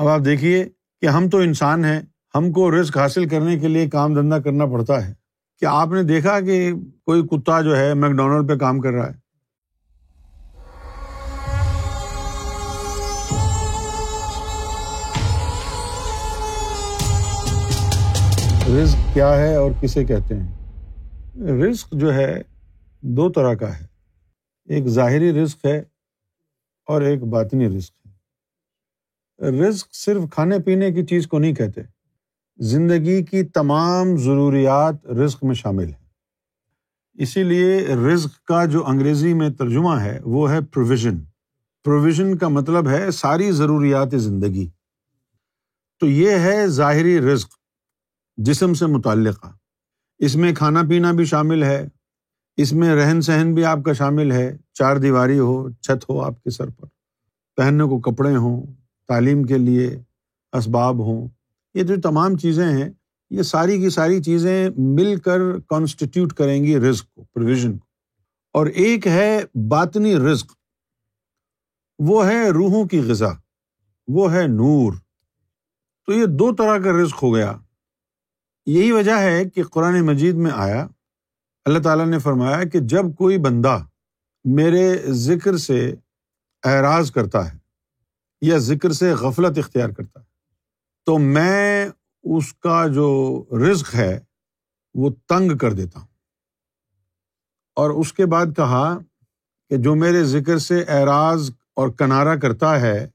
[0.00, 0.68] اب آپ دیکھیے
[1.00, 2.00] کہ ہم تو انسان ہیں،
[2.34, 5.14] ہم کو رسک حاصل کرنے کے لیے کام دھندا کرنا پڑتا ہے۔
[5.58, 6.72] کیا آپ نے دیکھا کہ
[7.04, 9.20] کوئی کتا جو ہے میکڈونلڈ پہ کام کر رہا ہے؟
[18.82, 20.56] رسک کیا ہے اور کسے کہتے ہیں؟
[21.52, 22.42] رسک جو ہے
[23.00, 23.86] دو طرح کا ہے۔
[24.64, 25.82] ایک ظاہری رسک ہے
[26.86, 27.99] اور ایک باطنی رسک
[29.40, 31.80] ہے رسک صرف کھانے پینے کی چیز کو نہیں کہتے،
[32.58, 36.00] زندگی کی تمام ضروریات رزق میں شامل ہے
[37.14, 41.18] اسی لیے رزق کا جو انگریزی میں ترجمہ ہے، وہ ہے پروویژن
[41.84, 44.68] پروویژن کا مطلب ہے ساری ضروریات زندگی۔
[46.00, 47.48] تو یہ ہے ظاہری رزق،
[48.36, 49.46] جسم سے متعلقہ۔
[50.18, 51.88] اس میں کھانا پینا بھی شامل ہے،
[52.56, 56.44] اس میں رہن سہن بھی آپ کا شامل ہے۔ چار دیواری ہو، چھت ہو آپ
[56.44, 56.86] کے سر پر۔
[57.56, 58.66] پہننے کو کپڑے ہوں
[59.10, 60.02] تعلیم کے لیے
[60.52, 61.28] اسباب ہوں۔
[61.74, 62.90] یہ جو تمام چیزیں ہیں،
[63.30, 67.86] یہ ساری کی ساری چیزیں مل کر کانسٹیٹیوٹ کریں گی رزق کو پروویژن کو۔
[68.52, 70.52] اور ایک ہے باطنی رزق،
[71.98, 73.28] وہ ہے روحوں کی غذا،
[74.08, 74.92] وہ ہے نور۔
[76.06, 77.56] تو یہ دو طرح کا رزق ہو گیا۔
[78.66, 80.86] یہی وجہ ہے کہ قرآن مجید میں آیا،
[81.64, 83.78] اللہ تعالیٰ نے فرمایا کہ جب کوئی بندہ
[84.44, 85.94] میرے ذکر سے
[86.64, 87.59] اعراض کرتا ہے
[88.40, 90.24] یا ذکر سے غفلت اختیار کرتا ہے۔
[91.06, 91.88] تو میں
[92.22, 94.20] اس کا جو رزق ہے،
[94.94, 96.06] وہ تنگ کر دیتا ہوں۔
[97.74, 98.98] اور اس کے بعد کہا
[99.68, 103.08] کہ جو میرے ذکر سے اعراض اور کنارا کرتا ہے،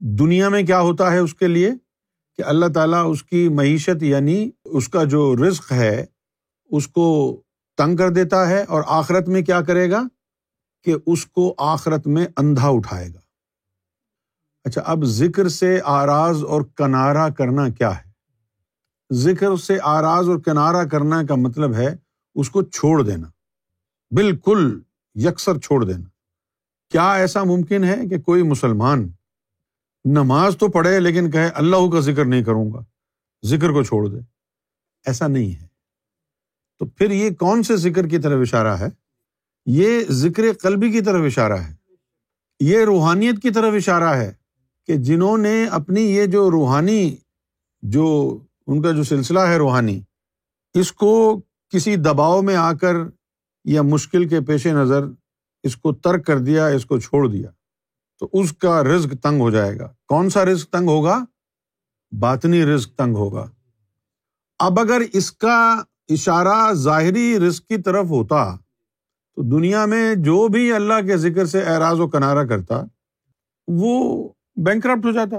[0.00, 1.70] دنیا میں کیا ہوتا ہے اس کے لیے؟
[2.36, 6.06] کہ اللہ تعالیٰ اس کی معیشت یعنی اس کا جو رزق ہے،
[6.64, 7.40] اس کو
[7.76, 10.02] تنگ کر دیتا ہے اور آخرت میں کیا کرے گا؟
[10.84, 13.23] کہ اس کو آخرت میں اندھا اٹھائے گا۔
[14.64, 18.10] اچھا اب ذکر سے آراز اور کنارا کرنا کیا ہے؟
[19.12, 21.96] ذکر سے آراز اور کنارا کرنا کا مطلب ہے
[22.34, 23.28] اس کو چھوڑ دینا۔
[24.10, 24.80] بالکل
[25.14, 26.04] یکسر چھوڑ دینا۔
[26.90, 29.08] کیا ایسا ممکن ہے کہ کوئی مسلمان
[30.04, 32.84] نماز تو پڑھے لیکن کہے، اللہ کا ذکر نہیں کروں گا،
[33.44, 34.18] ذکر کو چھوڑ دے؟
[35.06, 35.66] ایسا نہیں ہے۔
[36.78, 38.88] تو پھر یہ کون سے ذکر کی طرف اشارہ ہے؟
[39.66, 41.74] یہ ذکر قلبی کی طرف اشارہ ہے۔
[42.60, 44.43] یہ روحانیت کی طرف اشارہ ہے۔
[44.86, 47.16] کہ جنہوں نے اپنی یہ جو روحانی
[47.82, 50.00] جو ان کا جو سلسلہ ہے روحانی،
[50.74, 51.40] اس کو
[51.70, 52.94] کسی دباؤ میں آ کر
[53.64, 55.04] یا مشکل کے پیش نظر
[55.62, 57.50] اس کو ترک کر دیا، اس کو چھوڑ دیا،
[58.20, 61.24] تو اس کا رزق تنگ ہو جائے گا۔ کون سا رزق تنگ ہوگا؟
[62.20, 63.50] باطنی رزق تنگ ہوگا۔
[64.58, 68.56] اب اگر اس کا اشارہ ظاہری رزق کی طرف ہوتا،
[69.34, 72.82] تو دنیا میں جو بھی اللہ کے ذکر سے اعراض و کنارا کرتا،
[73.68, 75.36] وہ بینک کرپٹ ہو جاتا۔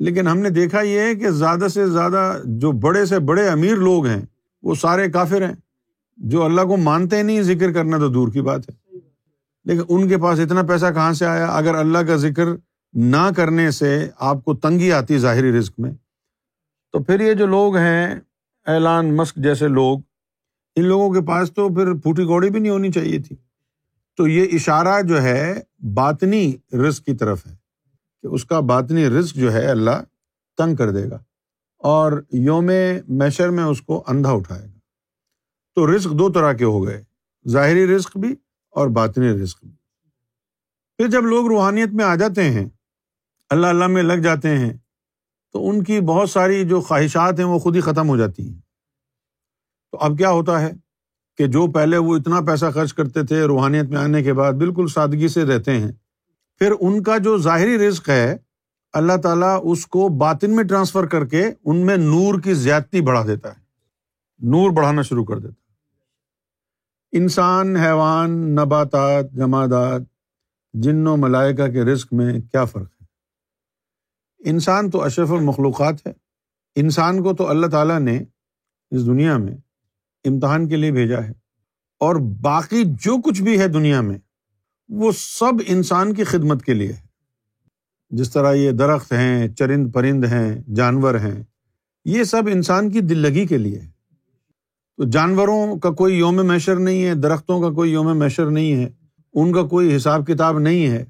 [0.00, 3.76] لیکن ہم نے دیکھا یہ ہے کہ زیادہ سے زیادہ جو بڑے سے بڑے امیر
[3.76, 4.22] لوگ ہیں،
[4.62, 5.54] وہ سارے کافر ہیں۔
[6.16, 8.96] جو اللہ کو مانتے نہیں، ذکر کرنا تو دور کی بات ہے۔
[9.64, 12.44] لیکن ان کے پاس اتنا پیسہ کہاں سے آیا؟ اگر اللہ کا ذکر
[12.92, 15.90] نہ کرنے سے آپ کو تنگی آتی ظاہری رزق میں،
[16.92, 18.14] تو پھر یہ جو لوگ ہیں
[18.66, 19.98] اعلان مسک جیسے لوگ،
[20.76, 23.36] ان لوگوں کے پاس تو پھر پھوٹی گوڑی بھی نہیں ہونی چاہیے تھی۔
[24.16, 25.60] تو یہ اشارہ جو ہے،
[25.94, 27.59] باطنی رزق کی طرف ہے۔
[28.22, 30.02] کہ اس کا باطنی رزق جو ہے اللہ
[30.56, 31.18] تنگ کر دے گا
[31.76, 32.70] اور یوم
[33.08, 34.78] میشر میں اس کو اندھا اٹھائے گا۔
[35.74, 37.04] تو رزق دو طرح کے ہو گئے،
[37.48, 38.34] ظاہری رزق بھی
[38.70, 39.70] اور باطنی رزق بھی۔
[40.96, 42.68] پھر جب لوگ روحانیت میں آ جاتے ہیں،
[43.50, 44.72] اللہ اللہ میں لگ جاتے ہیں،
[45.52, 48.60] تو ان کی بہت ساری جو خواہشات ہیں وہ خود ہی ختم ہو جاتی ہیں۔
[49.90, 50.70] تو اب کیا ہوتا ہے
[51.38, 54.86] کہ جو پہلے وہ اتنا پیسہ خرچ کرتے تھے، روحانیت میں آنے کے بعد بالکل
[54.88, 55.92] سادگی سے رہتے ہیں
[56.60, 58.36] پھر ان کا جو ظاہری رزق ہے،
[58.92, 63.26] اللہ تعالیٰ اس کو باطن میں ٹرانسفر کر کے ان میں نور کی زیادتی بڑھا
[63.26, 63.60] دیتا ہے۔
[64.38, 65.60] نور بڑھانا شروع کر دیتا ہے۔
[67.18, 70.00] انسان، حیوان، نباتات، جمادات،
[70.72, 73.04] جن و ملائکہ کے رزق میں کیا فرق ہے؟
[74.50, 76.12] انسان تو اشرف المخلوقات ہے۔
[76.74, 78.24] انسان کو تو اللہ تعالیٰ نے
[78.90, 79.56] اس دنیا میں
[80.24, 81.32] امتحان کے لیے بھیجا ہے۔
[81.98, 84.18] اور باقی جو کچھ بھی ہے دنیا میں
[84.90, 87.06] وہ سب انسان کی خدمت کے لیے ہے۔
[88.10, 91.42] جس طرح یہ درخت ہیں، چرند پرند ہیں، جانور ہیں،
[92.04, 93.90] یہ سب انسان کی دل لگی کے لیے ہے۔
[94.96, 98.90] تو جانوروں کا کوئی یوم میشر نہیں ہے، درختوں کا کوئی یوم میشر نہیں ہے،
[99.32, 101.04] ان کا کوئی حساب کتاب نہیں ہے۔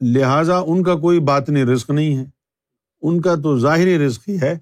[0.00, 2.24] لہٰذا ان کا کوئی باطنی رزق نہیں ہے۔
[3.02, 4.58] ان کا تو ظاہری رزق ہی ہے۔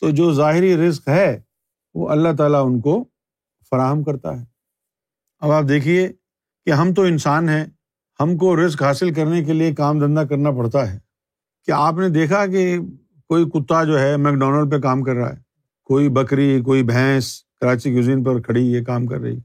[0.00, 1.40] تو جو ظاہری رزق ہے،
[1.94, 3.04] وہ اللہ تعالیٰ ان کو
[3.70, 4.44] فراہم کرتا ہے۔
[5.38, 6.12] اب آپ دیکھیے
[6.66, 7.64] کہ ہم تو انسان ہیں،
[8.20, 10.98] ہم کو رسک حاصل کرنے کے لیے کام دھندا کرنا پڑتا ہے۔
[11.66, 12.78] کیا آپ نے دیکھا کہ
[13.28, 15.38] کوئی کتا جو ہے میکڈونلڈ پہ کام کر رہا ہے؟
[15.84, 19.38] کوئی بکری، کوئی بھینس کراچی کیوزین پر کھڑی یہ کام کر رہی۔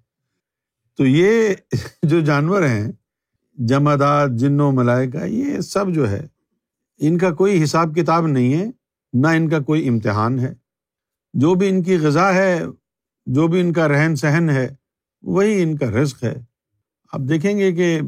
[0.98, 1.54] تو یہ
[2.04, 2.92] جو جانور ہیں،
[3.54, 6.28] جمادات جن و ملائکہ، یہ سب جو ہے،
[7.00, 8.66] ان کا کوئی حساب کتاب نہیں ہے،
[9.14, 10.54] نہ ان کا کوئی امتحان ہے۔
[11.34, 12.62] جو بھی ان کی غذا ہے،
[13.26, 14.70] جو بھی ان کا رہن سہن ہے،
[15.22, 16.51] وہی ان کا رزق ہے۔
[17.12, 18.00] آپ دیکھیں گے کہ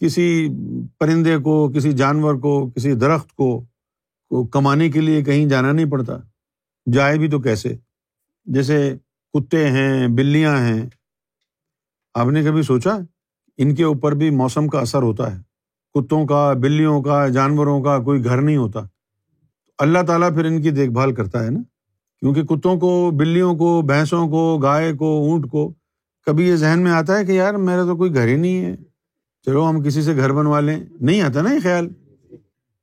[0.00, 0.48] کسی
[0.98, 3.64] پرندے کو، کسی جانور کو، کسی درخت کو
[4.52, 6.12] کمانے کے لیے کہیں جانا نہیں پڑتا۔
[6.92, 7.76] جائے بھی تو کیسے؟
[8.44, 8.96] جیسے
[9.32, 10.82] کتے ہیں، بلیاں ہیں۔
[12.14, 12.98] آپ نے کبھی سوچا
[13.56, 15.40] ان کے اوپر بھی موسم کا اثر ہوتا ہے؟
[15.94, 18.80] کتوں کا، بلیوں کا، جانوروں کا کوئی گھر نہیں ہوتا۔
[19.78, 21.60] اللہ تعالیٰ پھر ان کی دیکھ بھال کرتا ہے نا؟
[22.20, 25.72] کیونکہ کتوں کو، بلیوں کو، بھینسوں کو، گائے کو، اونٹ کو
[26.26, 28.76] کبھی یہ ذہن میں آتا ہے کہ یار میرا تو کوئی گھر ہی نہیں ہے۔
[29.46, 31.88] چلو ہم کسی سے گھر بنوا لیں۔ نہیں آتا نا یہ خیال۔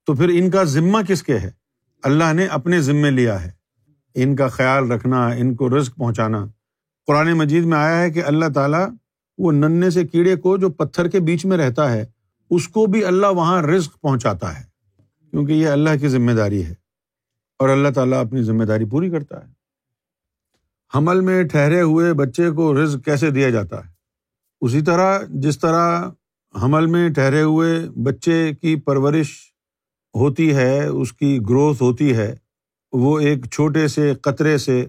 [0.06, 1.51] تو پھر ان کا ذمہ کس کے ہے؟
[2.03, 3.51] اللہ نے اپنے ذمے لیا ہے۔
[4.15, 6.45] ان کا خیال رکھنا، ان کو رزق پہنچانا۔
[7.07, 8.89] قرآن مجید میں آیا ہے کہ اللہ تعالیٰ
[9.38, 12.06] وہ ننے سے کیڑے کو جو پتھر کے بیچ میں رہتا ہے،
[12.50, 14.63] اس کو بھی اللہ وہاں رزق پہنچاتا ہے۔
[15.31, 16.74] کیونکہ یہ اللہ کی ذمہ داری ہے
[17.59, 19.58] اور اللہ تعالیٰ اپنی ذمہ داری پوری کرتا ہے۔
[20.95, 23.91] حمل میں ٹھہرے ہوئے بچے کو رزق کیسے دیا جاتا ہے؟
[24.62, 26.09] اسی طرح جس طرح
[26.62, 29.53] حمل میں ٹھہرے ہوئے بچے کی پرورش
[30.15, 32.36] ہوتی ہے، اس کی گروتھ ہوتی ہے،
[32.91, 34.86] وہ ایک چھوٹے سے قطرے سے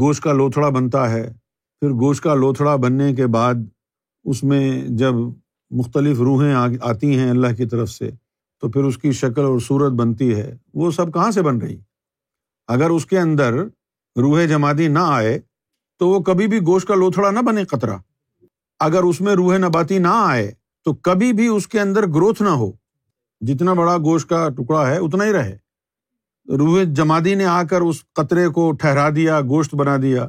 [0.00, 1.32] گوشت کا لوتھڑا بنتا ہے۔
[1.80, 3.54] پھر گوشت کا لوتھڑا بننے کے بعد
[4.24, 5.14] اس میں جب
[5.70, 8.10] مختلف روحیں آتی ہیں اللہ کی طرف سے،
[8.60, 11.80] تو پھر اس کی شکل اور صورت بنتی ہے۔ وہ سب کہاں سے بن رہی؟
[12.68, 13.64] اگر اس کے اندر
[14.16, 15.40] روح جمادی نہ آئے
[15.98, 17.96] تو وہ کبھی بھی گوشت کا لوتھڑا نہ بنے قطرہ۔
[18.80, 20.52] اگر اس میں روح نباتی نہ آئے
[20.84, 22.72] تو کبھی بھی اس کے اندر گروتھ نہ ہو۔
[23.40, 25.56] جتنا بڑا گوشت کا ٹکڑا ہے اتنا ہی رہے۔
[26.48, 30.24] روح جمادی نے آ کر اس قطرے کو ٹھہرا دیا، گوشت بنا دیا۔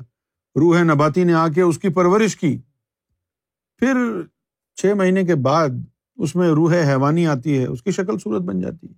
[0.55, 2.57] روح نباتی نے آ کے اس کی پرورش کی۔
[3.77, 4.21] پھر
[4.75, 5.69] چھ مہینے کے بعد
[6.15, 8.93] اس میں روح حیوانی آتی ہے، اس کی شکل صورت بن جاتی ہے۔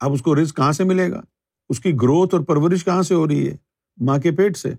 [0.00, 1.20] اب اس کو رز کہاں سے ملے گا؟
[1.68, 3.56] اس کی گروتھ اور پرورش کہاں سے ہو رہی ہے؟
[3.96, 4.72] ماں کے پیٹ سے۔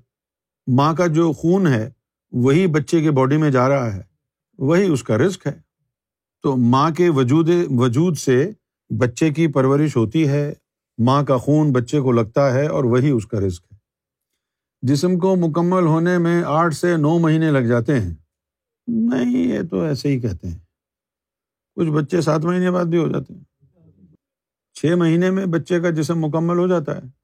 [0.67, 1.89] ماں کا جو خون ہے،
[2.31, 4.01] وہی بچے کے باڈی میں جا رہا ہے۔
[4.57, 5.67] وہی اس کا رسک ہے۔
[6.43, 8.51] تو ماں کے وجود وجود سے
[8.97, 10.53] بچے کی پرورش ہوتی ہے۔
[10.97, 13.77] ماں کا خون بچے کو لگتا ہے اور وہی اس کا رسک ہے۔
[14.81, 18.15] جسم کو مکمل ہونے میں آٹھ سے نو مہینے لگ جاتے ہیں۔
[18.87, 20.59] نہیں، یہ تو ایسے ہی کہتے ہیں۔
[21.75, 23.43] کچھ بچے سات مہینے بعد بھی ہو جاتے ہیں۔
[24.73, 27.16] چھ مہینے میں بچے کا جسم مکمل ہو جاتا ہے۔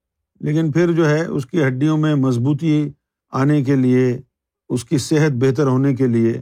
[0.44, 2.90] لیکن پھر جو ہے اس کی ہڈیوں میں مضبوطی
[3.32, 4.22] آنے کے لیے،
[4.70, 6.42] اس کی صحت بہتر ہونے کے لیے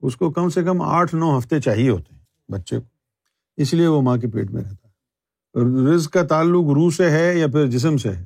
[0.00, 2.86] اس کو کم سے کم آٹھ نو ہفتے چاہیے ہوتے ہیں بچے کو۔
[3.56, 4.88] اس لیے وہ ماں کے پیٹ میں رہتا ہے۔
[5.94, 8.24] رزق کا تعلق روح سے ہے یا پھر جسم سے ہے؟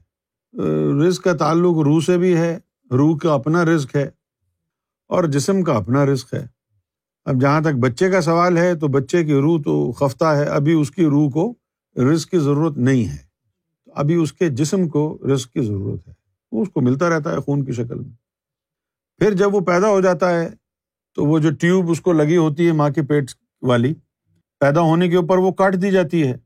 [1.06, 2.58] رزق کا تعلق روح سے بھی ہے،
[2.90, 4.10] روح کا اپنا رزق ہے
[5.08, 6.46] اور جسم کا اپنا رزق ہے۔
[7.24, 10.72] اب جہاں تک بچے کا سوال ہے تو بچے کی روح تو خفتہ ہے، ابھی
[10.72, 11.54] اس کی روح کو
[11.96, 13.31] رزق کی ضرورت نہیں ہے۔
[13.94, 16.12] ابھی اس کے جسم کو رزق کی ضرورت ہے۔
[16.52, 18.10] وہ اس کو ملتا رہتا ہے خون کی شکل میں۔
[19.18, 20.50] پھر جب وہ پیدا ہو جاتا ہے،
[21.14, 23.24] تو وہ جو ٹیوب اس کو لگی ہوتی ہے ماں کے پیٹ
[23.62, 23.94] والی،
[24.60, 26.36] پیدا ہونے کے اوپر وہ کاٹ دی جاتی ہے۔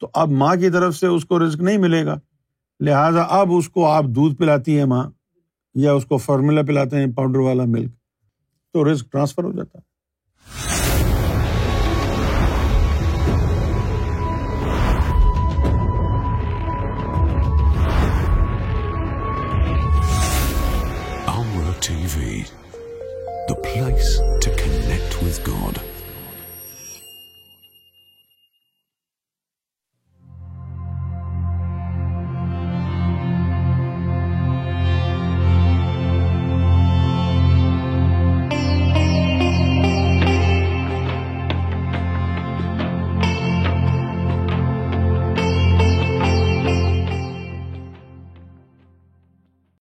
[0.00, 2.18] تو اب ماں کی طرف سے اس کو رزق نہیں ملے گا۔
[2.80, 5.10] لہٰذا اب اس کو آپ دودھ پلاتی ہے ماں،
[5.74, 7.92] یا اس کو فارمولا پلاتے ہیں پاؤڈر والا ملک
[8.72, 9.95] تو رزق ٹرانسفر ہو جاتا ہے۔